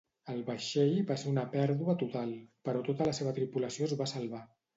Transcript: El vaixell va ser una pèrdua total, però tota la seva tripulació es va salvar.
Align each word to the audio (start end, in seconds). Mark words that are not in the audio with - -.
El 0.35 0.39
vaixell 0.45 0.95
va 1.11 1.17
ser 1.23 1.29
una 1.31 1.43
pèrdua 1.55 1.95
total, 1.99 2.33
però 2.69 2.83
tota 2.89 3.09
la 3.11 3.15
seva 3.19 3.35
tripulació 3.37 3.87
es 3.91 3.97
va 4.03 4.11
salvar. 4.17 4.43